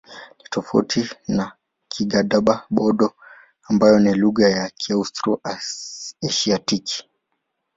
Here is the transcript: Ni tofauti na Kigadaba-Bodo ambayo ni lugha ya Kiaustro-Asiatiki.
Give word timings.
Ni 0.39 0.43
tofauti 0.49 1.09
na 1.27 1.51
Kigadaba-Bodo 1.89 3.13
ambayo 3.63 3.99
ni 3.99 4.13
lugha 4.13 4.49
ya 4.49 4.69
Kiaustro-Asiatiki. 4.69 7.07